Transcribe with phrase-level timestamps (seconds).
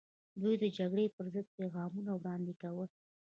[0.41, 2.89] دوی د جګړې پر ضد پیغامونه وړاندې کول.